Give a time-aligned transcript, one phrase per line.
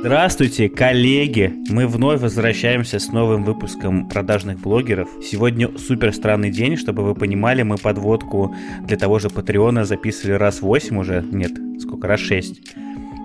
[0.00, 1.52] Здравствуйте, коллеги!
[1.68, 5.10] Мы вновь возвращаемся с новым выпуском продажных блогеров.
[5.22, 10.62] Сегодня супер странный день, чтобы вы понимали, мы подводку для того же Патреона записывали раз
[10.62, 12.62] 8 уже, нет, сколько, раз 6.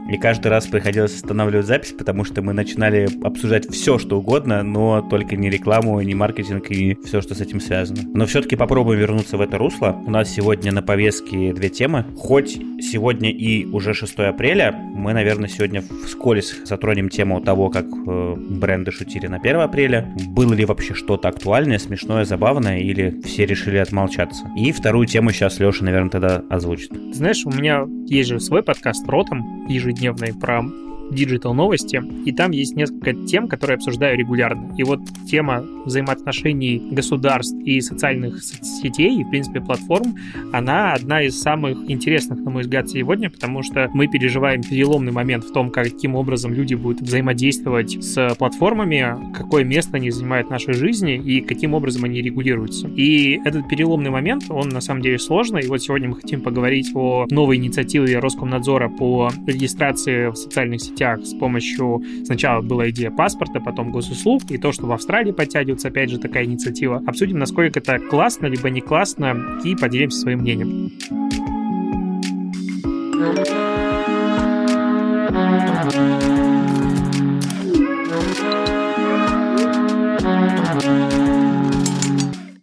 [0.09, 5.01] И каждый раз приходилось останавливать запись, потому что мы начинали обсуждать все, что угодно, но
[5.01, 8.01] только не рекламу, не маркетинг и все, что с этим связано.
[8.13, 9.99] Но все-таки попробуем вернуться в это русло.
[10.05, 12.05] У нас сегодня на повестке две темы.
[12.17, 18.35] Хоть сегодня и уже 6 апреля, мы, наверное, сегодня вскользь затронем тему того, как э,
[18.35, 20.13] бренды шутили на 1 апреля.
[20.27, 24.51] Было ли вообще что-то актуальное, смешное, забавное, или все решили отмолчаться.
[24.55, 26.91] И вторую тему сейчас Леша, наверное, тогда озвучит.
[27.11, 30.61] Знаешь, у меня есть же свой подкаст «Ротом», ежедневно ежедневной про
[31.11, 34.73] диджитал новости, и там есть несколько тем, которые обсуждаю регулярно.
[34.77, 40.15] И вот тема взаимоотношений государств и социальных сетей, и, в принципе, платформ,
[40.51, 45.45] она одна из самых интересных, на мой взгляд, сегодня, потому что мы переживаем переломный момент
[45.45, 50.73] в том, каким образом люди будут взаимодействовать с платформами, какое место они занимают в нашей
[50.73, 52.87] жизни и каким образом они регулируются.
[52.87, 56.91] И этот переломный момент, он на самом деле сложный, и вот сегодня мы хотим поговорить
[56.95, 62.01] о новой инициативе Роскомнадзора по регистрации в социальных сетях сетях с помощью...
[62.25, 66.45] Сначала была идея паспорта, потом госуслуг, и то, что в Австралии подтягивается, опять же, такая
[66.45, 67.03] инициатива.
[67.05, 70.91] Обсудим, насколько это классно, либо не классно, и поделимся своим мнением.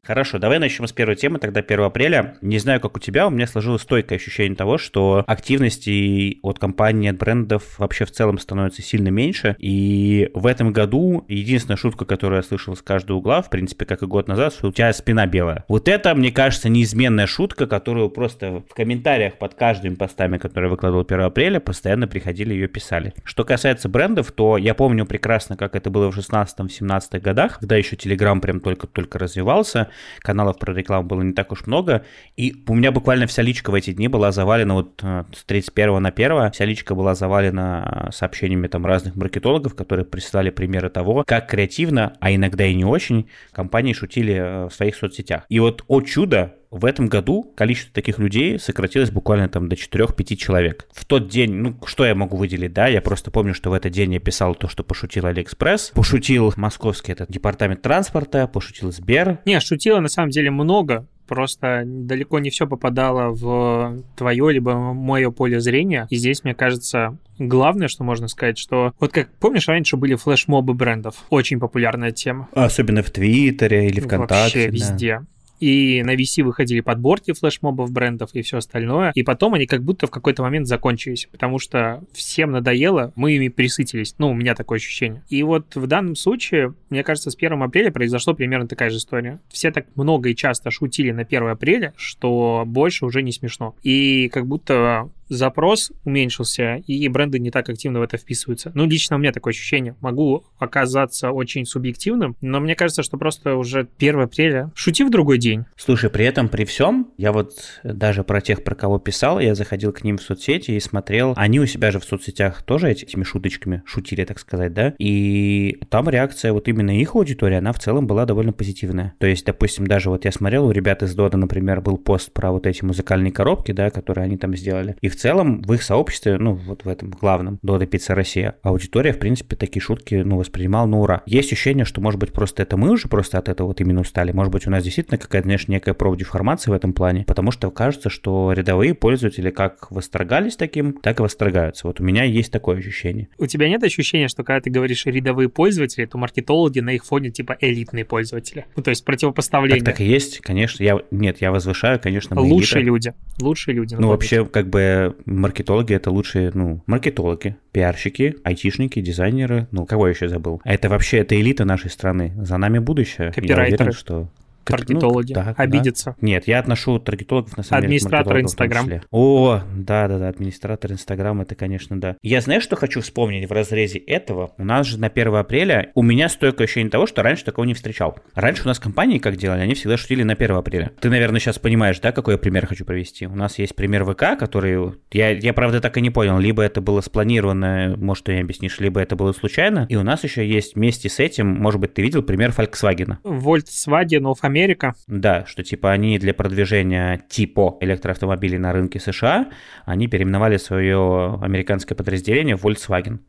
[0.04, 2.34] Хорошо, давай начнем с первой темы, тогда 1 апреля.
[2.40, 7.06] Не знаю, как у тебя, у меня сложилось стойкое ощущение того, что активности от компаний,
[7.06, 9.54] от брендов вообще в целом становится сильно меньше.
[9.60, 14.02] И в этом году единственная шутка, которую я слышал с каждого угла, в принципе, как
[14.02, 15.64] и год назад, что у тебя спина белая.
[15.68, 20.72] Вот это, мне кажется, неизменная шутка, которую просто в комментариях под каждыми постами, которые я
[20.72, 23.14] выкладывал 1 апреля, постоянно приходили ее писали.
[23.22, 27.94] Что касается брендов, то я помню прекрасно, как это было в 16-17 годах, когда еще
[27.94, 32.04] Telegram прям только-только развивался каналов про рекламу было не так уж много,
[32.36, 36.02] и у меня буквально вся личка в эти дни была завалена вот э, с 31
[36.02, 41.48] на 1, вся личка была завалена сообщениями там разных маркетологов, которые прислали примеры того, как
[41.48, 45.44] креативно, а иногда и не очень, компании шутили э, в своих соцсетях.
[45.48, 50.36] И вот, о чудо, в этом году количество таких людей сократилось буквально там до 4-5
[50.36, 50.88] человек.
[50.92, 53.92] В тот день, ну, что я могу выделить, да, я просто помню, что в этот
[53.92, 59.38] день я писал то, что пошутил Алиэкспресс, пошутил московский этот департамент транспорта, пошутил Сбер.
[59.44, 65.30] Не, шутила на самом деле много, просто далеко не все попадало в твое либо мое
[65.30, 66.06] поле зрения.
[66.08, 70.74] И здесь, мне кажется, главное, что можно сказать, что вот как помнишь, раньше были флешмобы
[70.74, 72.48] брендов, очень популярная тема.
[72.52, 74.66] Особенно в Твиттере или ВКонтакте.
[74.66, 75.20] Вообще везде.
[75.62, 80.08] И на VC выходили подборки флешмобов брендов и все остальное, и потом они как будто
[80.08, 84.16] в какой-то момент закончились, потому что всем надоело, мы ими присытились.
[84.18, 85.22] Ну, у меня такое ощущение.
[85.28, 89.38] И вот в данном случае, мне кажется, с 1 апреля произошло примерно такая же история.
[89.50, 93.76] Все так много и часто шутили на 1 апреля, что больше уже не смешно.
[93.84, 98.70] И как будто запрос уменьшился, и бренды не так активно в это вписываются.
[98.74, 99.96] Ну, лично у меня такое ощущение.
[100.00, 105.38] Могу оказаться очень субъективным, но мне кажется, что просто уже 1 апреля шути в другой
[105.38, 105.64] день.
[105.76, 109.92] Слушай, при этом, при всем, я вот даже про тех, про кого писал, я заходил
[109.92, 113.82] к ним в соцсети и смотрел, они у себя же в соцсетях тоже этими шуточками
[113.86, 118.24] шутили, так сказать, да, и там реакция вот именно их аудитории, она в целом была
[118.24, 119.14] довольно позитивная.
[119.18, 122.52] То есть, допустим, даже вот я смотрел, у ребят из Дода, например, был пост про
[122.52, 126.36] вот эти музыкальные коробки, да, которые они там сделали, и в целом в их сообществе,
[126.38, 130.86] ну, вот в этом главном Дода Пицца Россия, аудитория, в принципе, такие шутки, ну, воспринимала
[130.86, 131.22] на ура.
[131.26, 134.32] Есть ощущение, что, может быть, просто это мы уже просто от этого вот именно устали.
[134.32, 138.10] Может быть, у нас действительно какая-то, знаешь, некая профдеформация в этом плане, потому что кажется,
[138.10, 141.86] что рядовые пользователи как восторгались таким, так и восторгаются.
[141.86, 143.28] Вот у меня есть такое ощущение.
[143.38, 147.30] У тебя нет ощущения, что когда ты говоришь рядовые пользователи, то маркетологи на их фоне
[147.30, 148.66] типа элитные пользователи?
[148.76, 149.84] Ну, то есть противопоставление.
[149.84, 150.82] Так, так и есть, конечно.
[150.82, 153.12] Я, нет, я возвышаю, конечно, Лучшие люди.
[153.40, 153.94] Лучшие люди.
[153.94, 160.12] Ну, вообще, как бы маркетологи это лучшие, ну, маркетологи, пиарщики, айтишники, дизайнеры, ну, кого я
[160.12, 160.60] еще забыл?
[160.64, 162.32] Это вообще, это элита нашей страны.
[162.36, 163.32] За нами будущее.
[163.32, 163.70] Копирайтеры.
[163.70, 164.28] Я уверен, что
[164.64, 166.16] таргетологи ну, да, обидятся.
[166.20, 166.26] Да.
[166.26, 167.96] Нет, я отношу таргетологов на самом деле.
[167.96, 168.90] Администратор Инстаграм.
[169.10, 172.16] О, да, да, да, администратор Инстаграм, это, конечно, да.
[172.22, 174.52] Я знаю, что хочу вспомнить в разрезе этого.
[174.58, 177.74] У нас же на 1 апреля у меня стойкое ощущение того, что раньше такого не
[177.74, 178.18] встречал.
[178.34, 180.92] Раньше у нас компании как делали, они всегда шутили на 1 апреля.
[181.00, 183.26] Ты, наверное, сейчас понимаешь, да, какой я пример хочу провести.
[183.26, 186.80] У нас есть пример ВК, который, я, я правда так и не понял, либо это
[186.80, 189.86] было спланировано, может, ты мне объяснишь, либо это было случайно.
[189.88, 193.18] И у нас еще есть вместе с этим, может быть, ты видел пример Volkswagen.
[193.24, 199.50] Volkswagen of Да, да, что типа они для продвижения типа электроавтомобилей на рынке США,
[199.84, 203.20] они переименовали свое американское подразделение в Volkswagen.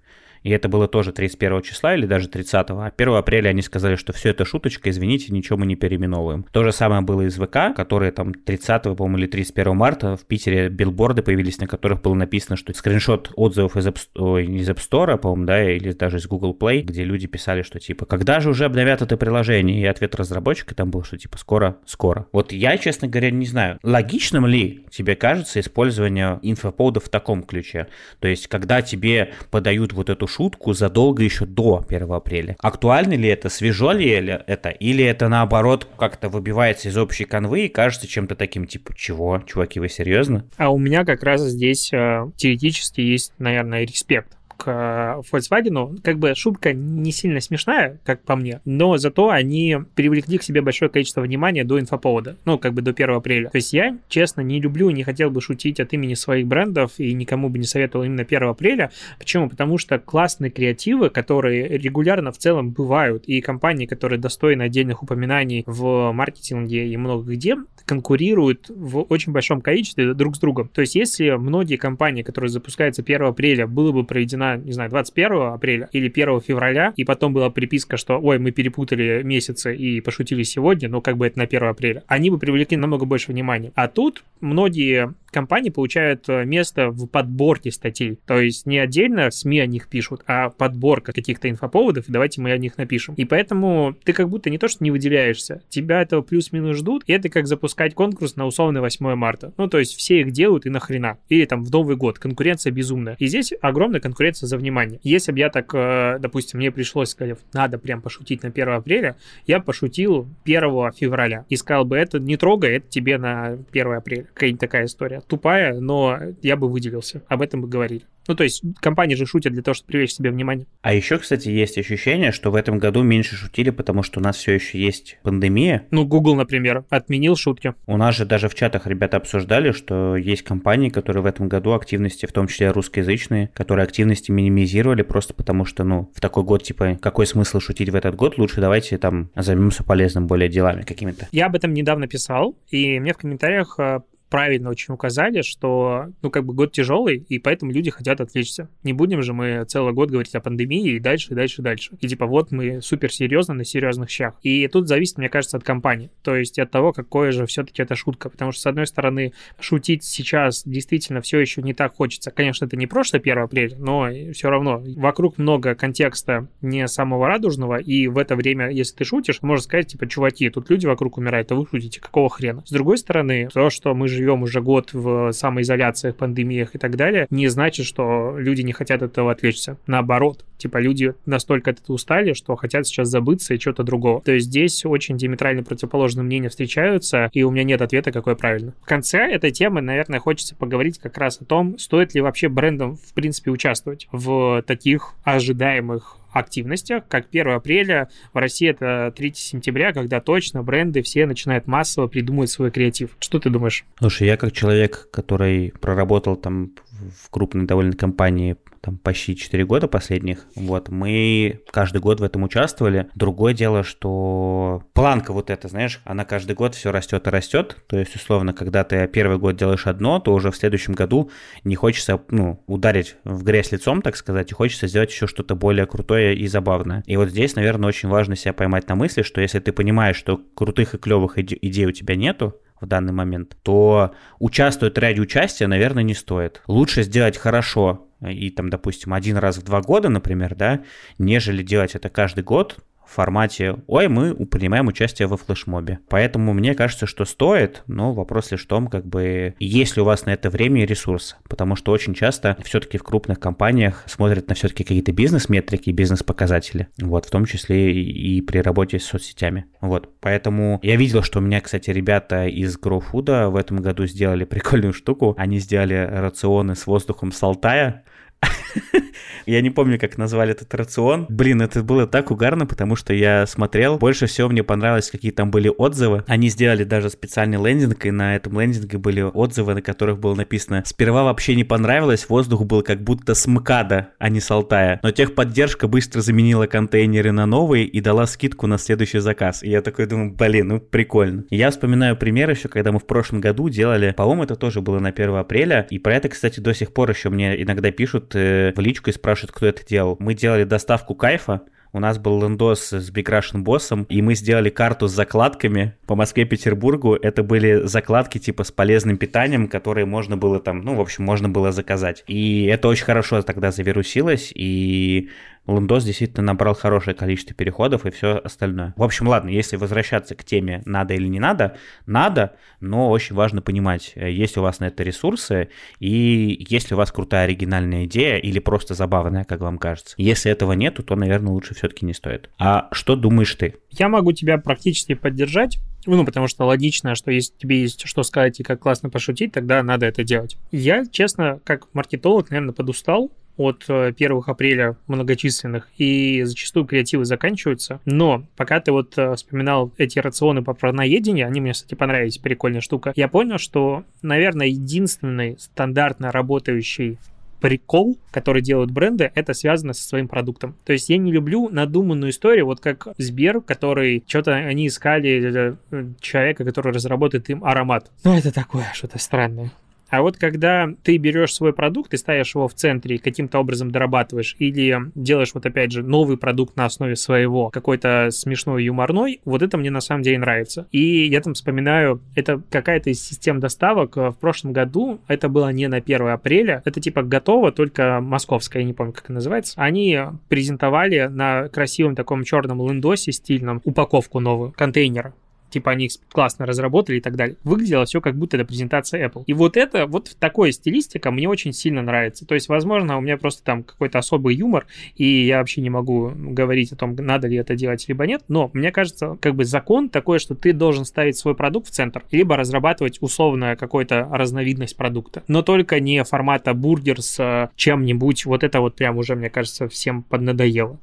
[0.44, 4.14] И это было тоже 31 числа или даже 30, а 1 апреля они сказали, что
[4.14, 6.46] все это шуточка, извините, ничего мы не переименовываем.
[6.52, 10.70] То же самое было из ВК, которые там 30, по-моему, или 31 марта в Питере
[10.70, 15.18] билборды появились, на которых было написано, что скриншот отзывов из App, ой, из App Store,
[15.18, 18.66] по-моему, да, или даже из Google Play, где люди писали, что типа, когда же уже
[18.66, 19.82] обновят это приложение?
[19.82, 22.28] И ответ разработчика там был, что типа, скоро, скоро.
[22.32, 27.88] Вот я, честно говоря, не знаю, логичным ли тебе кажется использование инфоповодов в таком ключе?
[28.20, 32.56] То есть, когда тебе подают вот эту шутку задолго еще до 1 апреля.
[32.60, 37.70] Актуально ли это, свежо ли это, или это наоборот как-то выбивается из общей канвы и
[37.70, 40.46] кажется чем-то таким, типа, чего, чуваки, вы серьезно?
[40.58, 46.20] А у меня как раз здесь э, теоретически есть, наверное, респект к э, Volkswagen, как
[46.20, 50.90] бы шутка не сильно смешная, как по мне, но зато они привлекли к себе большое
[50.90, 53.50] количество внимания до инфоповода, ну, как бы до 1 апреля.
[53.50, 57.14] То есть я, честно, не люблю, не хотел бы шутить от имени своих брендов и
[57.14, 58.92] никому бы не советовал именно 1 апреля.
[59.20, 59.50] Почему?
[59.50, 65.64] Потому что классные креативы, которые регулярно в целом бывают, и компании, которые достойны отдельных упоминаний
[65.66, 70.70] в маркетинге и много где, конкурируют в очень большом количестве друг с другом.
[70.70, 74.04] То есть если многие компании, которые запускаются 1 апреля, было бы
[74.44, 78.52] проведена не знаю, 21 апреля или 1 февраля, и потом была приписка, что, ой, мы
[78.52, 82.78] перепутали месяцы и пошутили сегодня, но как бы это на 1 апреля, они бы привлекли
[82.78, 83.72] намного больше внимания.
[83.76, 88.20] А тут многие компании получают э, место в подборке статей.
[88.28, 92.52] То есть не отдельно СМИ о них пишут, а подборка каких-то инфоповодов, и давайте мы
[92.52, 93.16] о них напишем.
[93.16, 97.14] И поэтому ты как будто не то, что не выделяешься, тебя этого плюс-минус ждут, и
[97.14, 99.54] это как запускать конкурс на условный 8 марта.
[99.58, 101.18] Ну, то есть все их делают и нахрена.
[101.30, 102.20] Или там в Новый год.
[102.20, 103.16] Конкуренция безумная.
[103.18, 105.00] И здесь огромная конкуренция за внимание.
[105.04, 109.16] Если бы я так, э, допустим, мне пришлось сказать, надо прям пошутить на 1 апреля,
[109.48, 111.46] я пошутил 1 февраля.
[111.50, 114.26] И сказал бы, это не трогай, это тебе на 1 апреля.
[114.34, 117.22] Какая-нибудь такая история тупая, но я бы выделился.
[117.28, 118.04] Об этом бы говорили.
[118.28, 120.66] Ну, то есть компании же шутят для того, чтобы привлечь себе внимание.
[120.82, 124.38] А еще, кстати, есть ощущение, что в этом году меньше шутили, потому что у нас
[124.38, 125.88] все еще есть пандемия.
[125.92, 127.74] Ну, Google, например, отменил шутки.
[127.86, 131.74] У нас же даже в чатах ребята обсуждали, что есть компании, которые в этом году
[131.74, 136.64] активности, в том числе русскоязычные, которые активности минимизировали просто потому, что, ну, в такой год,
[136.64, 138.38] типа, какой смысл шутить в этот год?
[138.38, 141.28] Лучше давайте там займемся полезным более делами какими-то.
[141.32, 144.02] Я об этом недавно писал, и мне в комментариях э,
[144.34, 148.68] правильно очень указали, что, ну, как бы год тяжелый, и поэтому люди хотят отвлечься.
[148.82, 151.92] Не будем же мы целый год говорить о пандемии и дальше, и дальше, и дальше.
[152.02, 154.34] И типа вот мы супер серьезно на серьезных щах.
[154.42, 156.10] И тут зависит, мне кажется, от компании.
[156.24, 158.32] То есть от того, какое же все-таки это шутка.
[158.32, 162.32] Потому что, с одной стороны, шутить сейчас действительно все еще не так хочется.
[162.32, 167.76] Конечно, это не прошлое 1 апреля, но все равно вокруг много контекста не самого радужного,
[167.76, 171.52] и в это время, если ты шутишь, можно сказать, типа, чуваки, тут люди вокруг умирают,
[171.52, 172.64] а вы шутите, какого хрена?
[172.66, 176.96] С другой стороны, то, что мы живем живем уже год в самоизоляциях, пандемиях и так
[176.96, 179.78] далее, не значит, что люди не хотят от этого отвлечься.
[179.86, 184.22] Наоборот, типа люди настолько от этого устали, что хотят сейчас забыться и что-то другого.
[184.22, 188.74] То есть здесь очень диаметрально противоположные мнения встречаются, и у меня нет ответа, какой правильно.
[188.82, 192.96] В конце этой темы, наверное, хочется поговорить как раз о том, стоит ли вообще брендам,
[192.96, 199.94] в принципе, участвовать в таких ожидаемых активностях, как 1 апреля, в России это 3 сентября,
[199.94, 203.12] когда точно бренды все начинают массово придумывать свой креатив.
[203.20, 203.86] Что ты думаешь?
[204.00, 209.88] Слушай, я как человек, который проработал там в крупной довольно компании там почти 4 года
[209.88, 210.46] последних.
[210.56, 213.08] Вот, мы каждый год в этом участвовали.
[213.16, 217.78] Другое дело, что планка вот эта, знаешь, она каждый год все растет и растет.
[217.88, 221.32] То есть, условно, когда ты первый год делаешь одно, то уже в следующем году
[221.64, 225.86] не хочется, ну, ударить в грязь лицом, так сказать, и хочется сделать еще что-то более
[225.86, 227.04] крутое и забавное.
[227.06, 230.42] И вот здесь, наверное, очень важно себя поймать на мысли, что если ты понимаешь, что
[230.56, 236.04] крутых и клевых идей у тебя нету, в данный момент, то участвовать ради участия, наверное,
[236.04, 236.62] не стоит.
[236.68, 240.84] Лучше сделать хорошо и там, допустим, один раз в два года, например, да,
[241.18, 246.00] нежели делать это каждый год, в формате «Ой, мы принимаем участие во флешмобе».
[246.10, 250.06] Поэтому мне кажется, что стоит, но вопрос лишь в том, как бы, есть ли у
[250.06, 251.38] вас на это время и ресурс.
[251.48, 256.88] Потому что очень часто все-таки в крупных компаниях смотрят на все-таки какие-то бизнес-метрики, бизнес-показатели.
[257.02, 259.66] Вот, в том числе и при работе с соцсетями.
[259.82, 264.44] Вот, поэтому я видел, что у меня, кстати, ребята из GrowFood в этом году сделали
[264.44, 265.36] прикольную штуку.
[265.38, 268.04] Они сделали рационы с воздухом с Алтая,
[269.46, 271.26] Я не помню, как назвали этот рацион.
[271.30, 273.98] Блин, это было так угарно, потому что я смотрел.
[273.98, 276.24] Больше всего мне понравилось, какие там были отзывы.
[276.28, 280.84] Они сделали даже специальный лендинг, и на этом лендинге были отзывы, на которых было написано
[280.86, 285.00] «Сперва вообще не понравилось, воздух был как будто с МКАДа, а не с Алтая.
[285.04, 289.64] Но техподдержка быстро заменила контейнеры на новые и дала скидку на следующий заказ».
[289.64, 291.44] И я такой думаю, блин, ну прикольно.
[291.50, 295.10] Я вспоминаю пример еще, когда мы в прошлом году делали, по-моему, это тоже было на
[295.10, 298.80] 1 апреля, и про это, кстати, до сих пор еще мне иногда пишут э, в
[298.80, 300.18] личку и спрашивают, кто это делал.
[300.20, 301.62] Мы делали доставку кайфа,
[301.96, 306.16] у нас был лендос с Big Russian боссом, и мы сделали карту с закладками по
[306.16, 307.14] Москве-Петербургу.
[307.14, 311.50] Это были закладки типа с полезным питанием, которые можно было там, ну, в общем, можно
[311.50, 312.24] было заказать.
[312.26, 315.30] И это очень хорошо тогда завирусилось, и
[315.68, 318.94] Лундос действительно набрал хорошее количество переходов и все остальное.
[318.98, 323.62] В общем, ладно, если возвращаться к теме надо или не надо, надо, но очень важно
[323.62, 328.06] понимать, э, есть у вас на это ресурсы и есть ли у вас крутая оригинальная
[328.06, 330.16] идея или просто забавная, как вам кажется.
[330.18, 332.50] Если этого нету, то, наверное, лучше все-таки не стоит.
[332.60, 333.76] А что думаешь ты?
[333.90, 335.80] Я могу тебя практически поддержать.
[336.06, 339.82] Ну, потому что логично, что если тебе есть что сказать и как классно пошутить, тогда
[339.84, 340.58] надо это делать.
[340.72, 348.00] Я, честно, как маркетолог, наверное, подустал от 1 э, апреля многочисленных, и зачастую креативы заканчиваются.
[348.06, 352.82] Но пока ты вот э, вспоминал эти рационы по праздноедению, они мне, кстати, понравились, прикольная
[352.82, 357.18] штука, я понял, что, наверное, единственный стандартно работающий
[357.64, 360.76] прикол, который делают бренды, это связано со своим продуктом.
[360.84, 366.06] То есть я не люблю надуманную историю, вот как Сбер, который что-то они искали э,
[366.20, 368.12] человека, который разработает им аромат.
[368.26, 369.72] Ну, это такое что-то странное.
[370.14, 373.90] А вот когда ты берешь свой продукт и ставишь его в центре и каким-то образом
[373.90, 379.64] дорабатываешь, или делаешь вот опять же новый продукт на основе своего, какой-то смешной, юморной, вот
[379.64, 380.88] это мне на самом деле нравится.
[380.92, 385.88] И я там вспоминаю, это какая-то из систем доставок в прошлом году, это было не
[385.88, 389.74] на 1 апреля, это типа готово, только московская, я не помню, как это называется.
[389.78, 395.34] Они презентовали на красивом таком черном лендосе стильном упаковку новую, контейнера
[395.74, 397.58] типа они классно разработали и так далее.
[397.64, 399.44] Выглядело все как будто это презентация Apple.
[399.48, 402.46] И вот это, вот такой стилистика мне очень сильно нравится.
[402.46, 406.32] То есть, возможно, у меня просто там какой-то особый юмор, и я вообще не могу
[406.36, 410.10] говорить о том, надо ли это делать, либо нет, но мне кажется, как бы закон
[410.10, 415.44] такой, что ты должен ставить свой продукт в центр, либо разрабатывать условно какую-то разновидность продукта,
[415.48, 419.88] но только не формата бургер с э, чем-нибудь, вот это вот прям уже, мне кажется,
[419.88, 421.00] всем поднадоело.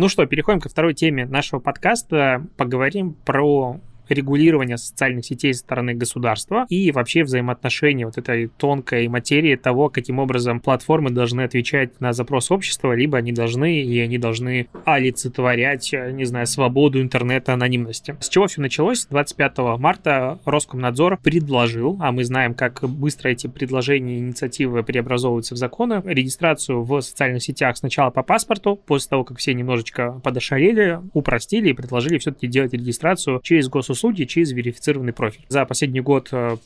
[0.00, 2.46] Ну что, переходим ко второй теме нашего подкаста.
[2.56, 3.76] Поговорим про
[4.10, 10.18] регулирования социальных сетей со стороны государства и вообще взаимоотношения вот этой тонкой материи того, каким
[10.18, 16.24] образом платформы должны отвечать на запрос общества, либо они должны, и они должны олицетворять, не
[16.24, 18.16] знаю, свободу интернета, анонимности.
[18.20, 19.06] С чего все началось?
[19.06, 25.58] 25 марта Роскомнадзор предложил, а мы знаем, как быстро эти предложения и инициативы преобразовываются в
[25.58, 31.70] законы, регистрацию в социальных сетях сначала по паспорту, после того, как все немножечко подошалели, упростили
[31.70, 35.44] и предложили все-таки делать регистрацию через госуслуги госуслуги через верифицированный профиль.
[35.48, 36.56] За последний год э,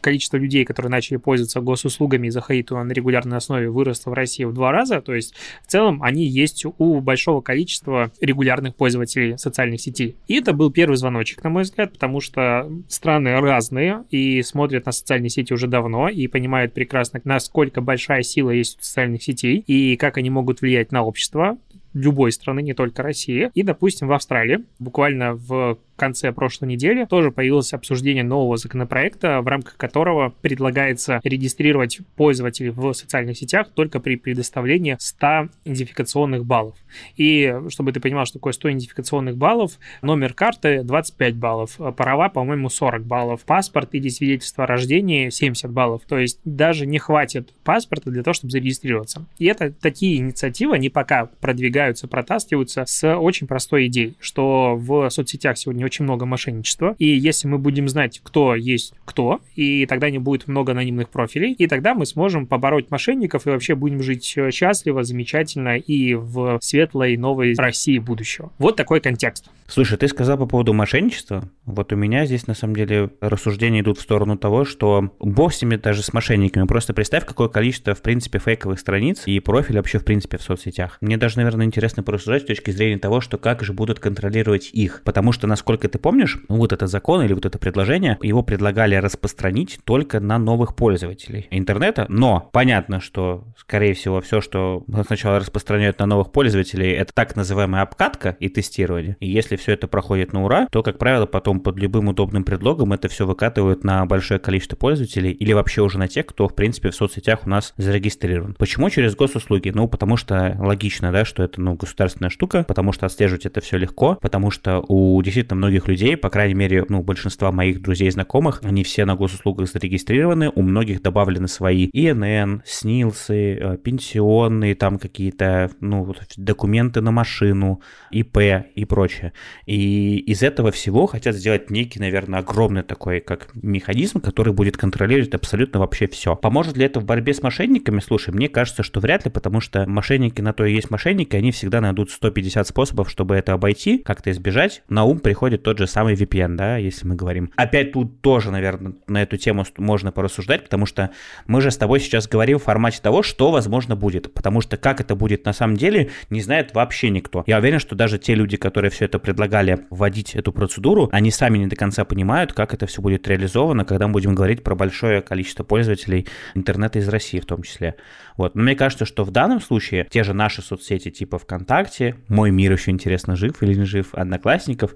[0.00, 4.52] количество людей, которые начали пользоваться госуслугами заходить туда на регулярной основе, выросло в России в
[4.52, 5.00] два раза.
[5.00, 10.16] То есть в целом они есть у большого количества регулярных пользователей социальных сетей.
[10.28, 14.92] И это был первый звоночек, на мой взгляд, потому что страны разные и смотрят на
[14.92, 19.96] социальные сети уже давно и понимают прекрасно, насколько большая сила есть у социальных сетей и
[19.96, 21.58] как они могут влиять на общество
[21.96, 23.50] любой страны, не только России.
[23.54, 29.46] И, допустим, в Австралии буквально в конце прошлой недели тоже появилось обсуждение нового законопроекта, в
[29.46, 36.76] рамках которого предлагается регистрировать пользователей в социальных сетях только при предоставлении 100 идентификационных баллов.
[37.16, 42.68] И чтобы ты понимал, что такое 100 идентификационных баллов, номер карты 25 баллов, права, по-моему,
[42.68, 46.02] 40 баллов, паспорт или свидетельство о рождении 70 баллов.
[46.06, 49.26] То есть даже не хватит паспорта для того, чтобы зарегистрироваться.
[49.38, 55.58] И это такие инициативы, они пока продвигаются, протаскиваются с очень простой идеей, что в соцсетях
[55.58, 56.94] сегодня очень много мошенничества.
[56.98, 61.52] И если мы будем знать, кто есть кто, и тогда не будет много анонимных профилей,
[61.52, 66.58] и тогда мы сможем побороть мошенников и вообще будем жить э, счастливо, замечательно и в
[66.60, 68.52] светлой новой России будущего.
[68.58, 69.50] Вот такой контекст.
[69.68, 71.50] Слушай, ты сказал по поводу мошенничества.
[71.64, 75.60] Вот у меня здесь на самом деле рассуждения идут в сторону того, что бог с
[75.60, 76.66] ними даже с мошенниками.
[76.66, 80.98] Просто представь, какое количество, в принципе, фейковых страниц и профилей вообще, в принципе, в соцсетях.
[81.00, 85.02] Мне даже, наверное, интересно порассуждать с точки зрения того, что как же будут контролировать их.
[85.04, 89.78] Потому что, насколько ты помнишь, вот этот закон или вот это предложение, его предлагали распространить
[89.84, 92.06] только на новых пользователей интернета.
[92.08, 97.82] Но понятно, что, скорее всего, все, что сначала распространяют на новых пользователей, это так называемая
[97.82, 99.16] обкатка и тестирование.
[99.20, 102.92] И если все это проходит на ура, то, как правило, потом под любым удобным предлогом
[102.92, 106.90] это все выкатывают на большое количество пользователей или вообще уже на тех, кто, в принципе,
[106.90, 108.54] в соцсетях у нас зарегистрирован.
[108.54, 109.70] Почему через госуслуги?
[109.74, 113.76] Ну, потому что логично, да, что это, ну, государственная штука, потому что отслеживать это все
[113.76, 118.10] легко, потому что у действительно многих людей, по крайней мере, ну, большинства моих друзей и
[118.10, 124.98] знакомых, они все на госуслугах зарегистрированы, у многих добавлены свои ИНН, СНИЛСы, э, пенсионные там
[124.98, 127.80] какие-то, ну, документы на машину,
[128.12, 128.38] ИП
[128.74, 129.32] и прочее.
[129.66, 135.34] И из этого всего хотят сделать некий, наверное, огромный такой, как механизм, который будет контролировать
[135.34, 136.36] абсолютно вообще все.
[136.36, 137.98] Поможет ли это в борьбе с мошенниками?
[137.98, 141.50] Слушай, мне кажется, что вряд ли, потому что мошенники на то и есть мошенники, они
[141.50, 144.82] всегда найдут 150 способов, чтобы это обойти, как-то избежать.
[144.88, 147.50] На ум приходит тот же самый VPN, да, если мы говорим.
[147.56, 151.10] Опять тут тоже, наверное, на эту тему можно порассуждать, потому что
[151.46, 154.32] мы же с тобой сейчас говорим в формате того, что, возможно, будет.
[154.32, 157.44] Потому что как это будет на самом деле, не знает вообще никто.
[157.46, 161.58] Я уверен, что даже те люди, которые все это предлагали вводить эту процедуру, они сами
[161.58, 165.22] не до конца понимают, как это все будет реализовано, когда мы будем говорить про большое
[165.22, 167.96] количество пользователей интернета из России в том числе.
[168.36, 168.54] Вот.
[168.54, 172.72] Но мне кажется, что в данном случае те же наши соцсети типа ВКонтакте, Мой мир
[172.72, 174.94] еще интересно жив или не жив, Одноклассников,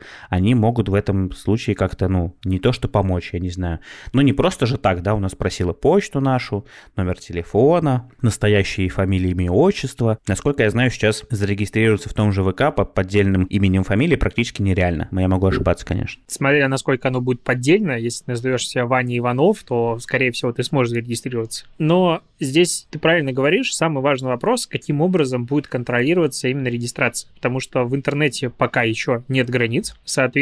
[0.51, 3.79] они могут в этом случае как-то, ну, не то что помочь, я не знаю.
[4.13, 6.67] Ну, не просто же так, да, у нас просила почту нашу,
[6.97, 10.19] номер телефона, настоящие фамилии, имя, отчество.
[10.27, 15.09] Насколько я знаю, сейчас зарегистрироваться в том же ВК под поддельным именем, фамилией практически нереально.
[15.13, 16.21] Я могу ошибаться, конечно.
[16.27, 20.91] Смотря насколько оно будет поддельно, если ты назовешься Ваня Иванов, то, скорее всего, ты сможешь
[20.91, 21.67] зарегистрироваться.
[21.79, 27.31] Но здесь ты правильно говоришь, самый важный вопрос, каким образом будет контролироваться именно регистрация.
[27.37, 29.95] Потому что в интернете пока еще нет границ.
[30.05, 30.40] Соответственно,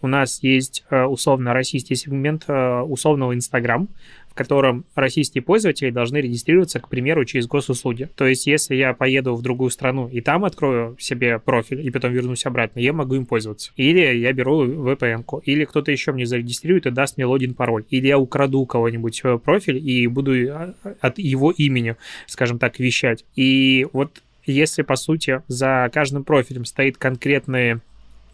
[0.00, 3.88] у нас есть э, условно российский сегмент э, условного Инстаграм,
[4.32, 8.08] в котором российские пользователи должны регистрироваться, к примеру, через госуслуги.
[8.16, 12.12] То есть, если я поеду в другую страну и там открою себе профиль и потом
[12.12, 13.72] вернусь обратно, я могу им пользоваться.
[13.76, 17.84] Или я беру VPN-ку, или кто-то еще мне зарегистрирует и даст мне логин-пароль.
[17.90, 23.26] Или я украду кого-нибудь профиль и буду э, от его имени, скажем так, вещать.
[23.36, 27.80] И вот если, по сути, за каждым профилем стоит конкретный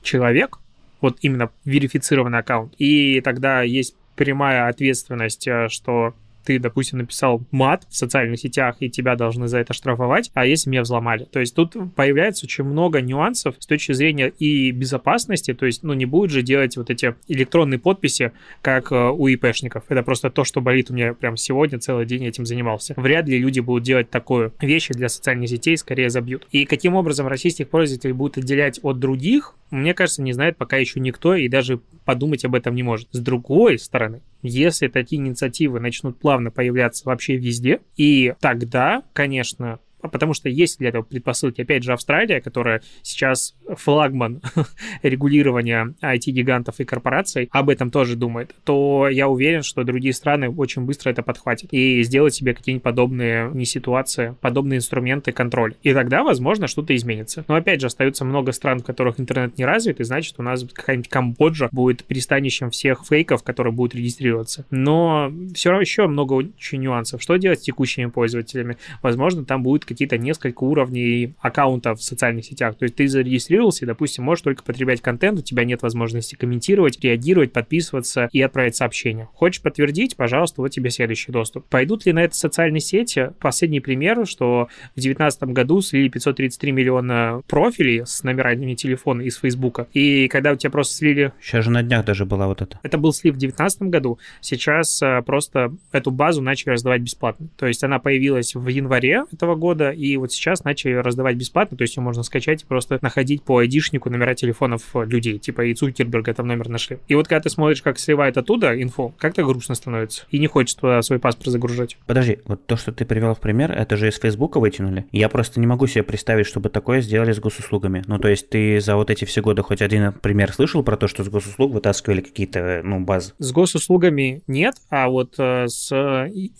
[0.02, 0.58] человек,
[1.00, 6.14] вот именно верифицированный аккаунт, и тогда есть прямая ответственность, э, что
[6.48, 10.70] ты, допустим, написал мат в социальных сетях, и тебя должны за это штрафовать, а если
[10.70, 11.24] меня взломали.
[11.24, 15.92] То есть тут появляется очень много нюансов с точки зрения и безопасности, то есть, ну,
[15.92, 19.84] не будет же делать вот эти электронные подписи, как э, у ИПшников.
[19.90, 22.94] Это просто то, что болит у меня прям сегодня, целый день этим занимался.
[22.96, 26.46] Вряд ли люди будут делать такое вещи для социальных сетей, скорее забьют.
[26.50, 30.98] И каким образом российских пользователей будут отделять от других, мне кажется, не знает пока еще
[30.98, 33.08] никто и даже подумать об этом не может.
[33.12, 40.34] С другой стороны, если такие инициативы начнут плавно появляться вообще везде, и тогда, конечно, потому
[40.34, 41.62] что есть для этого предпосылки.
[41.62, 44.40] Опять же, Австралия, которая сейчас флагман
[45.02, 50.82] регулирования IT-гигантов и корпораций, об этом тоже думает, то я уверен, что другие страны очень
[50.82, 55.74] быстро это подхватят и сделают себе какие-нибудь подобные не ситуации, подобные инструменты контроля.
[55.82, 57.44] И тогда, возможно, что-то изменится.
[57.48, 60.64] Но опять же, остается много стран, в которых интернет не развит, и значит, у нас
[60.72, 64.66] какая-нибудь Камбоджа будет пристанищем всех фейков, которые будут регистрироваться.
[64.70, 67.22] Но все равно еще много очень нюансов.
[67.22, 68.76] Что делать с текущими пользователями?
[69.02, 72.76] Возможно, там будет какие-то несколько уровней аккаунтов в социальных сетях.
[72.76, 77.00] То есть ты зарегистрировался и, допустим, можешь только потреблять контент, у тебя нет возможности комментировать,
[77.02, 79.28] реагировать, подписываться и отправить сообщения.
[79.34, 80.16] Хочешь подтвердить?
[80.16, 81.66] Пожалуйста, вот тебе следующий доступ.
[81.66, 83.30] Пойдут ли на это социальные сети?
[83.40, 89.86] Последний пример, что в 2019 году слили 533 миллиона профилей с номерами телефона из Фейсбука.
[89.92, 91.32] И когда у тебя просто слили...
[91.40, 92.78] Сейчас же на днях даже была вот это.
[92.82, 94.18] Это был слив в 2019 году.
[94.40, 97.48] Сейчас э, просто эту базу начали раздавать бесплатно.
[97.56, 101.76] То есть она появилась в январе этого года, года, и вот сейчас начали раздавать бесплатно,
[101.76, 105.74] то есть ее можно скачать и просто находить по айдишнику номера телефонов людей, типа и
[105.74, 106.98] Цукерберга там номер нашли.
[107.06, 110.80] И вот когда ты смотришь, как сливает оттуда инфу, как-то грустно становится, и не хочется
[110.80, 111.96] туда свой паспорт загружать.
[112.06, 115.06] Подожди, вот то, что ты привел в пример, это же из Фейсбука вытянули.
[115.12, 118.02] Я просто не могу себе представить, чтобы такое сделали с госуслугами.
[118.06, 121.06] Ну, то есть ты за вот эти все годы хоть один пример слышал про то,
[121.06, 123.32] что с госуслуг вытаскивали какие-то, ну, базы?
[123.38, 125.90] С госуслугами нет, а вот э, с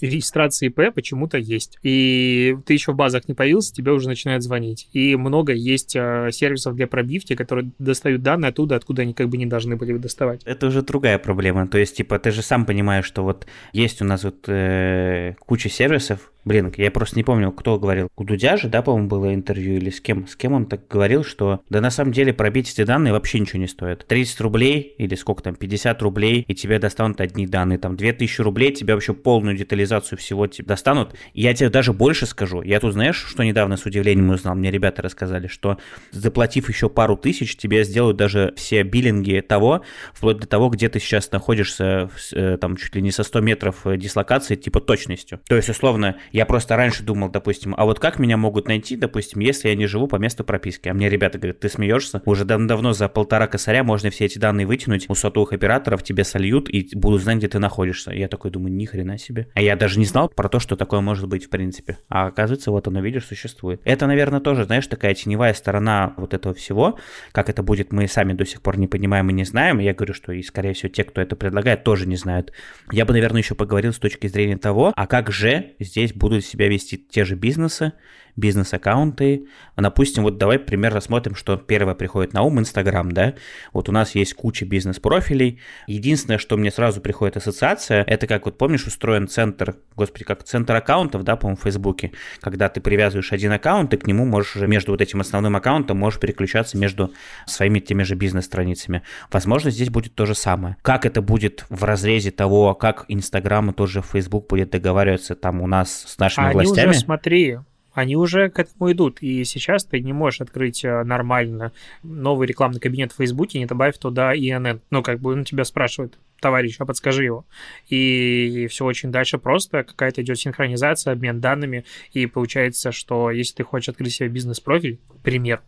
[0.00, 1.78] регистрацией ИП почему-то есть.
[1.83, 4.88] И ты еще в базу базах не появился, тебе уже начинают звонить.
[4.92, 9.38] И много есть э, сервисов для пробивки, которые достают данные оттуда, откуда они как бы
[9.38, 10.42] не должны были доставать.
[10.44, 11.66] Это уже другая проблема.
[11.66, 15.71] То есть, типа, ты же сам понимаешь, что вот есть у нас вот э, куча
[15.71, 18.08] сервисов, Блин, я просто не помню, кто говорил.
[18.16, 20.26] У Дудя же, да, по-моему, было интервью или с кем?
[20.26, 23.61] С кем он так говорил, что да на самом деле пробить эти данные вообще ничего
[23.61, 24.06] не стоит.
[24.06, 27.78] 30 рублей или сколько там, 50 рублей, и тебе достанут одни данные.
[27.78, 31.14] Там 2000 рублей, тебе вообще полную детализацию всего тебе достанут.
[31.34, 32.62] И я тебе даже больше скажу.
[32.62, 34.54] Я тут, знаешь, что недавно с удивлением узнал?
[34.54, 35.76] Мне ребята рассказали, что
[36.12, 39.82] заплатив еще пару тысяч, тебе сделают даже все биллинги того,
[40.14, 43.87] вплоть до того, где ты сейчас находишься, э, там чуть ли не со 100 метров
[43.87, 45.40] э, дислокации, типа точностью.
[45.46, 49.40] То есть, условно, Я просто раньше думал, допустим, а вот как меня могут найти, допустим,
[49.40, 50.88] если я не живу по месту прописки?
[50.88, 52.22] А мне ребята говорят, ты смеешься?
[52.27, 56.68] Уже давно за полтора косаря можно все эти данные вытянуть у сотовых операторов, тебе сольют
[56.68, 58.12] и будут знать, где ты находишься.
[58.12, 59.48] Я такой думаю, ни хрена себе.
[59.55, 61.98] А я даже не знал про то, что такое может быть в принципе.
[62.09, 63.81] А оказывается, вот оно, видишь, существует.
[63.83, 67.01] Это, наверное, тоже, знаешь, такая теневая сторона вот этого всего.
[67.33, 69.81] Как это будет, мы сами до сих пор не понимаем и не знаем.
[69.81, 72.53] Я говорю, что и, скорее всего, те, кто это предлагает, тоже не знают.
[72.92, 76.68] Я бы, наверное, еще поговорил с точки зрения того, а как же здесь будут себя
[76.68, 77.92] вести те же бизнесы,
[78.38, 79.46] бизнес-аккаунты.
[79.77, 83.35] Допустим, вот давай пример рассмотрим, что первое приходит на ум, Инстаграм, да.
[83.72, 85.61] Вот у нас есть куча бизнес-профилей.
[85.87, 90.74] Единственное, что мне сразу приходит ассоциация, это как вот помнишь, устроен центр, господи, как центр
[90.74, 94.66] аккаунтов, да, по-моему, в Фейсбуке, когда ты привязываешь один аккаунт, и к нему можешь уже
[94.66, 97.12] между вот этим основным аккаунтом можешь переключаться между
[97.46, 99.03] своими теми же бизнес-страницами.
[99.31, 100.77] Возможно, здесь будет то же самое.
[100.83, 105.61] Как это будет в разрезе того, как Инстаграм и тот же Фейсбук будет договариваться там
[105.61, 106.90] у нас с нашими Они властями?
[106.90, 107.59] уже, смотри,
[107.92, 109.18] они уже к этому идут.
[109.20, 111.72] И сейчас ты не можешь открыть э, нормально
[112.03, 114.81] новый рекламный кабинет в Фейсбуке, не добавив туда ИНН.
[114.90, 117.44] Ну, как бы он тебя спрашивает, товарищ, а подскажи его.
[117.88, 123.64] И все очень дальше просто, какая-то идет синхронизация, обмен данными, и получается, что если ты
[123.64, 125.62] хочешь открыть себе бизнес-профиль, пример,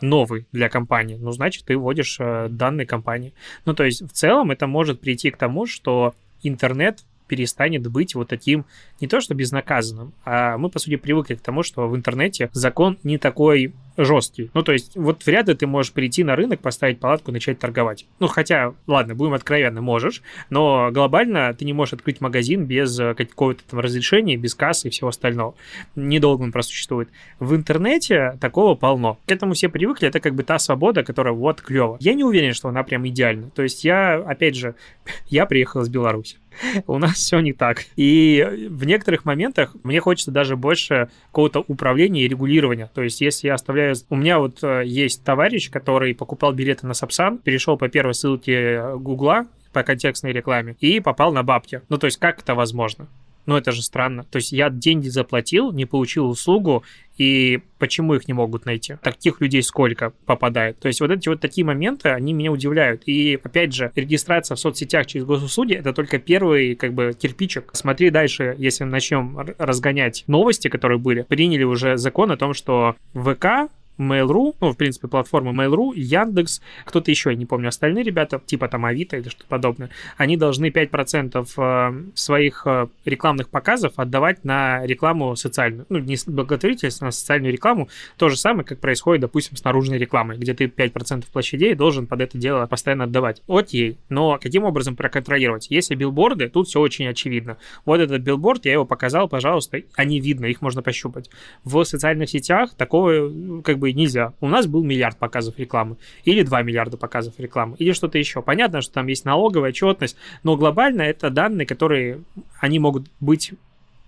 [0.00, 3.34] новый для компании, ну, значит, ты вводишь э, данные компании.
[3.64, 8.28] Ну, то есть, в целом это может прийти к тому, что интернет перестанет быть вот
[8.28, 8.64] таким
[9.00, 12.96] не то что безнаказанным, а мы, по сути, привыкли к тому, что в интернете закон
[13.02, 14.50] не такой жесткий.
[14.54, 18.06] Ну, то есть, вот вряд ли ты можешь прийти на рынок, поставить палатку, начать торговать.
[18.18, 23.14] Ну, хотя, ладно, будем откровенны, можешь, но глобально ты не можешь открыть магазин без э,
[23.14, 25.54] какого-то там разрешения, без кассы и всего остального.
[25.94, 27.08] Недолго он просуществует.
[27.38, 29.18] В интернете такого полно.
[29.26, 31.96] К этому все привыкли, это как бы та свобода, которая вот клево.
[32.00, 33.50] Я не уверен, что она прям идеальна.
[33.50, 34.74] То есть я, опять же,
[35.28, 36.36] я приехал из Беларуси.
[36.86, 37.84] У нас все не так.
[37.96, 42.90] И в некоторых моментах мне хочется даже больше какого-то управления и регулирования.
[42.94, 43.83] То есть, если я оставляю...
[44.10, 48.96] У меня вот э, есть товарищ, который покупал билеты на Сапсан, перешел по первой ссылке
[48.96, 51.82] Гугла, по контекстной рекламе и попал на бабки.
[51.90, 53.08] Ну, то есть, как это возможно?
[53.46, 54.24] Ну, это же странно.
[54.24, 56.84] То есть я деньги заплатил, не получил услугу,
[57.16, 58.96] и почему их не могут найти?
[59.02, 60.78] Таких людей сколько попадает?
[60.80, 63.02] То есть вот эти вот такие моменты, они меня удивляют.
[63.06, 67.70] И опять же, регистрация в соцсетях через госуслуги— это только первый как бы кирпичик.
[67.72, 71.22] Смотри дальше, если начнем разгонять новости, которые были.
[71.22, 77.10] Приняли уже закон о том, что ВК Mail.ru, ну, в принципе, платформа Mail.ru, Яндекс, кто-то
[77.10, 81.48] еще, я не помню, остальные ребята, типа там Авито или что-то подобное, они должны 5%
[81.56, 85.86] э, своих э, рекламных показов отдавать на рекламу социальную.
[85.88, 87.88] Ну, не благотворительность, а на социальную рекламу.
[88.16, 92.20] То же самое, как происходит, допустим, с наружной рекламой, где ты 5% площадей должен под
[92.20, 93.42] это дело постоянно отдавать.
[93.48, 95.68] Окей, но каким образом проконтролировать?
[95.70, 97.56] Если билборды, тут все очень очевидно.
[97.84, 101.30] Вот этот билборд, я его показал, пожалуйста, они видно, их можно пощупать.
[101.64, 104.32] В социальных сетях такого, как бы, бы нельзя.
[104.40, 108.40] У нас был миллиард показов рекламы, или 2 миллиарда показов рекламы, или что-то еще.
[108.40, 112.20] Понятно, что там есть налоговая отчетность, но глобально это данные, которые,
[112.60, 113.52] они могут быть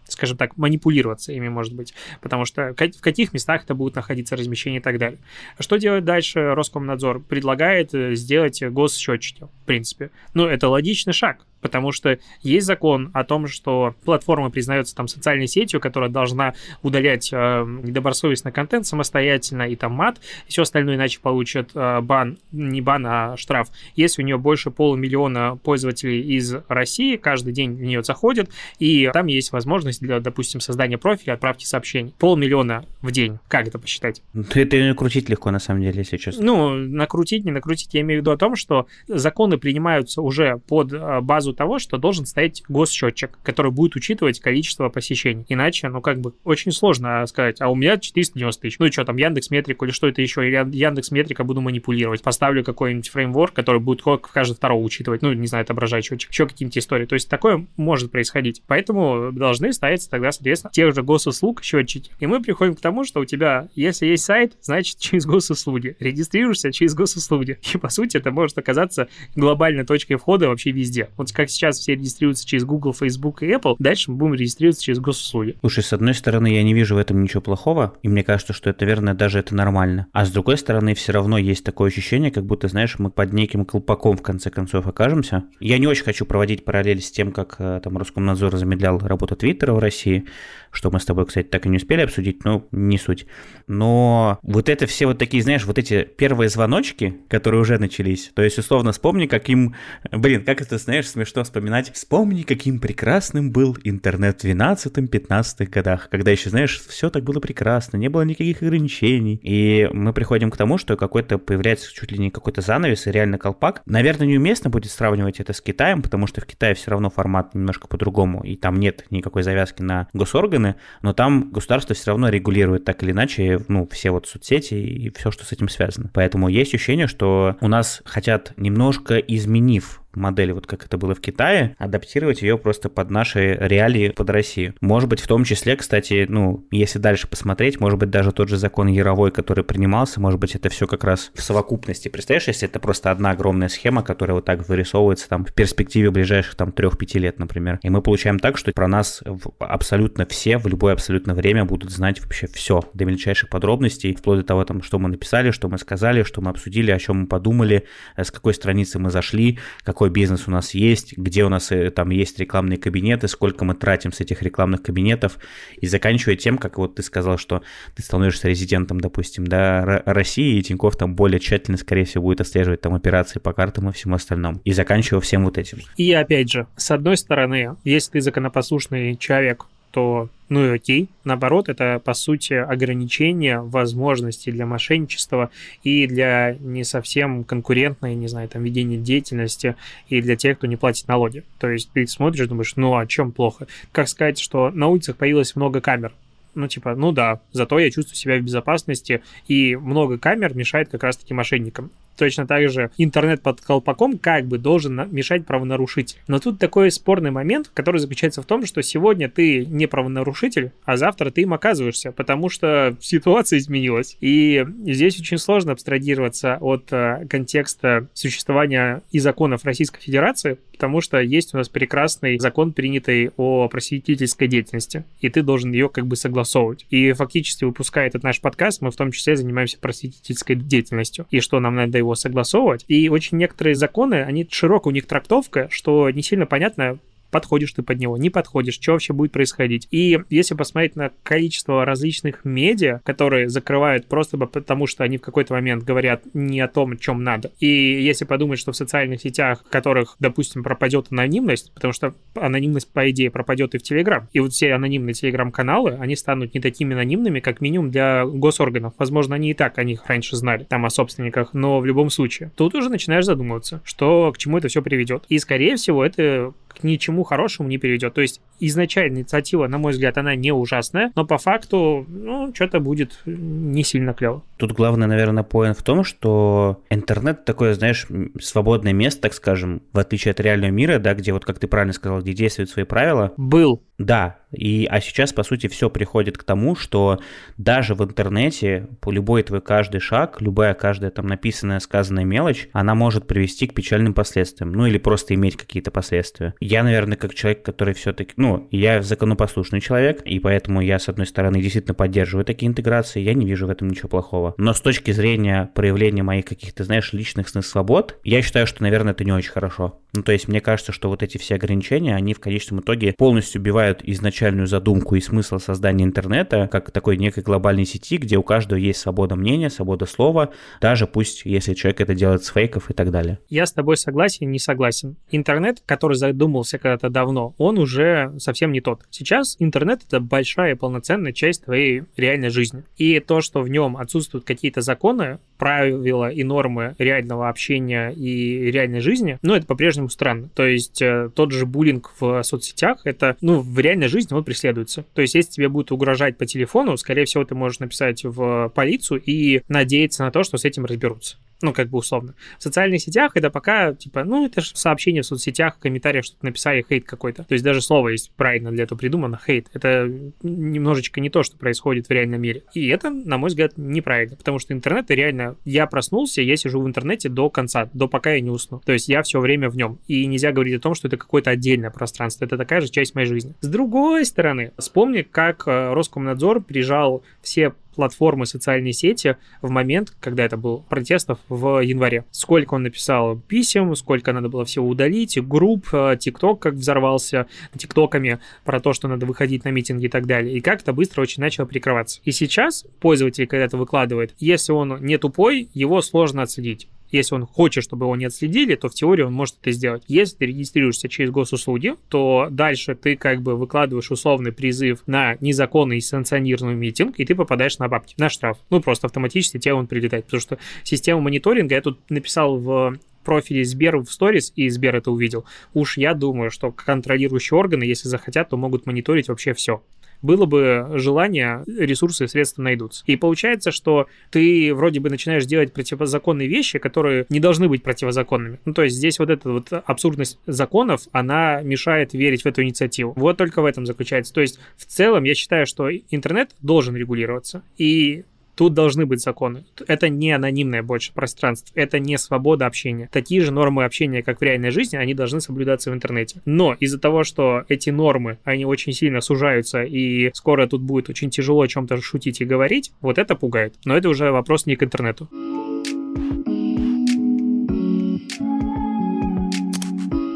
[0.09, 4.79] скажем так, манипулироваться ими, может быть, потому что в каких местах это будет находиться размещение
[4.79, 5.19] и так далее.
[5.59, 7.25] Что делать дальше Роскомнадзор?
[7.25, 10.11] Предлагает э, сделать госсчетчики, в принципе.
[10.33, 15.49] Ну, это логичный шаг, потому что есть закон о том, что платформа признается там социальной
[15.49, 21.19] сетью, которая должна удалять э, недобросовестный контент самостоятельно и там мат, и все остальное иначе
[21.21, 23.69] получит э, бан, не бан, а штраф.
[23.97, 28.49] Если у нее больше полумиллиона пользователей из России, каждый день в нее заходят,
[28.79, 32.15] и там есть возможность для, допустим, создания профиля, отправки сообщений.
[32.19, 33.41] Полмиллиона в день.
[33.49, 34.23] Как это посчитать?
[34.55, 36.45] Это накрутить легко, на самом деле, если честно.
[36.45, 37.93] Ну, накрутить, не накрутить.
[37.93, 41.99] Я имею в виду о том, что законы принимаются уже под э, базу того, что
[41.99, 45.45] должен стоять госсчетчик, который будет учитывать количество посещений.
[45.49, 48.79] Иначе, ну, как бы, очень сложно сказать, а у меня 490 тысяч.
[48.79, 50.47] Ну, и что там, Яндекс Метрику или что это еще?
[50.47, 52.23] Или Яндекс Метрика буду манипулировать.
[52.23, 55.23] Поставлю какой-нибудь фреймворк, который будет каждый второго учитывать.
[55.23, 56.31] Ну, не знаю, отображать счетчик.
[56.31, 57.07] Еще какие-нибудь истории.
[57.07, 58.63] То есть такое может происходить.
[58.67, 62.11] Поэтому должны ставиться тогда, соответственно, тех же госуслуг счетчики.
[62.21, 65.97] И мы приходим к тому, что у тебя, если есть сайт, значит, через госуслуги.
[66.01, 67.59] Регистрируешься через госуслуги.
[67.73, 71.09] И, по сути, это может оказаться глобальной точкой входа вообще везде.
[71.17, 74.99] Вот как сейчас все регистрируются через Google, Facebook и Apple, дальше мы будем регистрироваться через
[74.99, 75.57] госуслуги.
[75.61, 78.71] Слушай, с одной стороны, я не вижу в этом ничего плохого, и мне кажется, что
[78.71, 80.07] это верно, даже это нормально.
[80.13, 83.67] А с другой стороны, все равно есть такое ощущение, как будто, знаешь, мы под неким
[83.67, 85.45] колпаком в конце концов окажемся.
[85.61, 89.75] Я не очень хочу проводить параллель с тем, как э, там Роскомнадзор замедлял работу Твиттера
[89.75, 90.25] в России,
[90.71, 93.27] что мы с тобой, кстати, так и не успели обсудить, но не суть.
[93.67, 98.43] Но вот это все вот такие, знаешь, вот эти первые звоночки, которые уже начались, то
[98.43, 99.75] есть, условно, вспомни, как им,
[100.11, 101.93] блин, как это, знаешь, смешно смешно вспоминать.
[101.93, 107.97] Вспомни, каким прекрасным был интернет в 12-15 годах, когда еще, знаешь, все так было прекрасно,
[107.97, 109.41] не было никаких ограничений.
[109.43, 113.39] И мы приходим к тому, что какой-то появляется чуть ли не какой-то занавес и реально
[113.39, 113.83] колпак.
[113.87, 117.89] Наверное, неуместно будет сравнивать это с Китаем, потому что в Китае все равно формат немножко
[117.89, 123.03] по-другому, и там нет никакой завязки на госорганы, но там государство все равно регулирует так
[123.03, 126.09] или иначе, ну, все вот соцсети и все, что с этим связано.
[126.15, 131.21] Поэтому есть ощущение, что у нас хотят немножко изменив модель, вот как это было в
[131.21, 134.75] Китае, адаптировать ее просто под наши реалии, под Россию.
[134.81, 138.57] Может быть, в том числе, кстати, ну, если дальше посмотреть, может быть, даже тот же
[138.57, 142.09] закон Яровой, который принимался, может быть, это все как раз в совокупности.
[142.09, 146.55] Представляешь, если это просто одна огромная схема, которая вот так вырисовывается там в перспективе ближайших
[146.55, 147.79] там 3-5 лет, например.
[147.83, 149.23] И мы получаем так, что про нас
[149.59, 154.45] абсолютно все в любое абсолютно время будут знать вообще все до мельчайших подробностей, вплоть до
[154.45, 157.85] того, там, что мы написали, что мы сказали, что мы обсудили, о чем мы подумали,
[158.17, 161.73] э, с какой страницы мы зашли, какой какой бизнес у нас есть, где у нас
[161.73, 165.39] э, там есть рекламные кабинеты, сколько мы тратим с этих рекламных кабинетов,
[165.81, 167.63] и заканчивая тем, как вот ты сказал, что
[167.97, 172.81] ты становишься резидентом, допустим, да, России, и Тиньков там более тщательно, скорее всего, будет отслеживать
[172.81, 175.79] там операции по картам и всему остальному, и заканчивая всем вот этим.
[175.97, 179.67] И опять же, с одной стороны, если ты законопослушный человек,
[179.97, 181.09] то ну и окей.
[181.25, 185.51] Наоборот, это, по сути, ограничение возможностей для мошенничества
[185.83, 189.75] и для не совсем конкурентной, не знаю, там, ведения деятельности
[190.11, 191.45] и для тех, кто не платит налоги.
[191.59, 193.69] То есть ты смотришь, думаешь, ну, о чем плохо?
[193.91, 196.13] Как сказать, что на улицах появилось много камер?
[196.55, 201.03] ну, типа, ну да, зато я чувствую себя в безопасности, и много камер мешает как
[201.03, 201.91] раз-таки мошенникам.
[202.17, 206.17] Точно так же интернет под колпаком как бы должен мешать правонарушитель.
[206.27, 210.97] Но тут такой спорный момент, который заключается в том, что сегодня ты не правонарушитель, а
[210.97, 214.17] завтра ты им оказываешься, потому что ситуация изменилась.
[214.21, 221.19] И здесь очень сложно абстрагироваться от э, контекста существования и законов Российской Федерации, потому что
[221.21, 226.17] есть у нас прекрасный закон, принятый о просветительской деятельности, и ты должен ее как бы
[226.17, 226.87] согласовывать.
[226.91, 231.27] И фактически, выпуская этот наш подкаст, мы в том числе занимаемся просветительской деятельностью.
[231.31, 232.85] И что нам надо его согласовывать.
[232.89, 236.99] И очень некоторые законы, они широко у них трактовка, что не сильно понятно,
[237.31, 239.89] подходишь ты под него, не подходишь, что вообще будет происходить.
[239.91, 245.55] И если посмотреть на количество различных медиа, которые закрывают просто потому, что они в какой-то
[245.55, 247.53] момент говорят не о том, чем надо.
[247.59, 252.91] И если подумать, что в социальных сетях, в которых, допустим, пропадет анонимность, потому что анонимность,
[252.93, 256.95] по идее, пропадет и в Телеграм, и вот все анонимные Телеграм-каналы, они станут не такими
[256.95, 258.95] анонимными, как минимум для госорганов.
[258.99, 262.51] Возможно, они и так о них раньше знали, там о собственниках, но в любом случае.
[262.57, 265.25] Тут уже начинаешь задумываться, что к чему это все приведет.
[265.29, 268.15] И, скорее всего, это к ничему хорошему не приведет.
[268.15, 272.81] То есть изначально инициатива, на мой взгляд, она не ужасная, но по факту, ну, что-то
[272.81, 274.43] будет не сильно клево.
[274.57, 278.07] Тут главное, наверное, поинт в том, что интернет такое, знаешь,
[278.41, 281.93] свободное место, так скажем, в отличие от реального мира, да, где вот, как ты правильно
[281.93, 283.33] сказал, где действуют свои правила.
[283.37, 283.83] Был.
[283.99, 287.19] Да, и, а сейчас, по сути, все приходит к тому, что
[287.57, 292.95] даже в интернете по любой твой каждый шаг, любая каждая там написанная, сказанная мелочь, она
[292.95, 296.55] может привести к печальным последствиям, ну или просто иметь какие-то последствия.
[296.61, 301.27] Я, наверное, как человек, который все-таки, ну, я законопослушный человек, и поэтому я, с одной
[301.27, 304.55] стороны, действительно поддерживаю такие интеграции, я не вижу в этом ничего плохого.
[304.59, 309.25] Но с точки зрения проявления моих каких-то, знаешь, личностных свобод, я считаю, что, наверное, это
[309.25, 310.01] не очень хорошо.
[310.15, 313.61] Ну, то есть, мне кажется, что вот эти все ограничения, они в конечном итоге полностью
[313.61, 318.79] убивают изначальную задумку и смысл создания интернета, как такой некой глобальной сети, где у каждого
[318.79, 323.11] есть свобода мнения, свобода слова, даже пусть, если человек это делает с фейков и так
[323.11, 323.39] далее.
[323.49, 325.17] Я с тобой согласен, не согласен.
[325.31, 329.03] Интернет, который задумался когда-то давно, он уже совсем не тот.
[329.11, 332.85] Сейчас интернет— это большая полноценная часть твоей реальной жизни.
[332.97, 339.01] И то, что в нем отсутствуют какие-то законы, правила и нормы реального общения и реальной
[339.01, 340.49] жизни, ну, это по-прежнему странно.
[340.55, 345.05] То есть э, тот же буллинг в соцсетях, это, ну, в реальной жизни он преследуется.
[345.15, 349.23] То есть если тебе будут угрожать по телефону, скорее всего, ты можешь написать в полицию
[349.25, 352.35] и надеяться на то, что с этим разберутся ну, как бы условно.
[352.59, 356.45] В социальных сетях это пока, типа, ну, это же сообщение в соцсетях, в комментариях что-то
[356.45, 357.45] написали, хейт какой-то.
[357.45, 359.69] То есть даже слово есть правильно для этого придумано, хейт.
[359.73, 360.11] Это
[360.43, 362.65] немножечко не то, что происходит в реальном мире.
[362.75, 366.87] И это, на мой взгляд, неправильно, потому что интернет, реально, я проснулся, я сижу в
[366.87, 368.81] интернете до конца, до пока я не усну.
[368.85, 369.99] То есть я все время в нем.
[370.07, 372.45] И нельзя говорить о том, что это какое-то отдельное пространство.
[372.45, 373.55] Это такая же часть моей жизни.
[373.61, 380.45] С другой стороны, вспомни, как э, Роскомнадзор прижал все платформы социальной сети в момент, когда
[380.45, 382.25] это был протестов в январе.
[382.31, 388.39] Сколько он написал писем, сколько надо было всего удалить, групп, э, ТикТок как взорвался ТикТоками
[388.65, 390.57] про то, что надо выходить на митинги и так далее.
[390.57, 392.21] И как-то быстро очень начало прикрываться.
[392.25, 397.47] И сейчас пользователь, когда это выкладывает, если он не тупой, его сложно отследить Если он
[397.47, 400.03] хочет, чтобы его не отследили, то в теории он может это сделать.
[400.09, 406.01] Если ты регистрируешься через госуслуги, то дальше ты как бы выкладываешь условный призыв на незаконный
[406.01, 408.59] санкционированный митинг, и ты попадаешь на бабки, на штраф.
[408.71, 410.25] Ну, просто автоматически тебе он прилетает.
[410.25, 415.11] Потому что система мониторинга, я тут написал в профиле Сбер в сторис, и Сбер это
[415.11, 419.83] увидел, уж я думаю, что контролирующие органы, если захотят, то могут мониторить вообще все
[420.23, 423.05] было бы желание, ресурсы и средства найдутся.
[423.07, 428.59] И получается, что ты вроде бы начинаешь делать противозаконные вещи, которые не должны быть противозаконными.
[428.65, 433.13] Ну, то есть здесь вот эта вот абсурдность законов, она мешает верить в эту инициативу.
[433.17, 434.33] Вот только в этом заключается.
[434.33, 437.63] То есть в целом я считаю, что интернет должен регулироваться.
[437.79, 438.25] И
[438.57, 439.65] Тут должны быть законы.
[439.87, 443.09] Это не анонимное больше пространство, это не свобода общения.
[443.13, 446.41] Такие же нормы общения, как в реальной жизни, они должны соблюдаться в интернете.
[446.47, 451.29] Но из-за того, что эти нормы, они очень сильно сужаются, и скоро тут будет очень
[451.29, 453.75] тяжело о чем-то шутить и говорить, вот это пугает.
[453.85, 455.29] Но это уже вопрос не к интернету.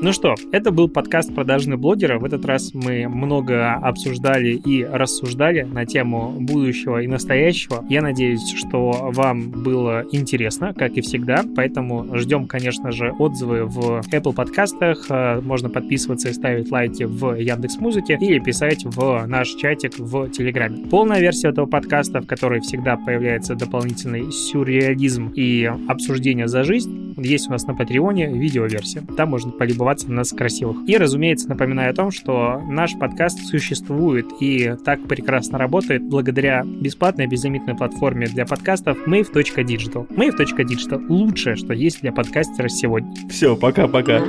[0.03, 2.19] Ну что, это был подкаст «Продажные блогеры».
[2.19, 7.85] В этот раз мы много обсуждали и рассуждали на тему будущего и настоящего.
[7.87, 11.45] Я надеюсь, что вам было интересно, как и всегда.
[11.55, 15.05] Поэтому ждем, конечно же, отзывы в Apple подкастах.
[15.11, 20.31] Э, можно подписываться и ставить лайки в Яндекс Музыке или писать в наш чатик в
[20.31, 20.87] Телеграме.
[20.87, 27.49] Полная версия этого подкаста, в которой всегда появляется дополнительный сюрреализм и обсуждение за жизнь, есть
[27.49, 29.03] у нас на Патреоне видеоверсия.
[29.17, 30.77] Там можно полюбоваться любоваться на нас красивых.
[30.89, 37.27] И, разумеется, напоминаю о том, что наш подкаст существует и так прекрасно работает благодаря бесплатной
[37.27, 40.07] безлимитной платформе для подкастов mave.digital.
[40.09, 43.13] Mave.digital— лучшее, что есть для подкастера сегодня.
[43.29, 44.21] Все, пока-пока.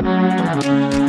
[0.00, 1.07] Thank you.